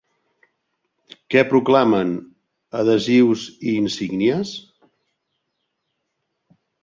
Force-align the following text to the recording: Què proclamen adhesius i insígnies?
Què 1.33 1.41
proclamen 1.49 2.15
adhesius 2.79 3.43
i 3.71 3.75
insígnies? 3.83 4.55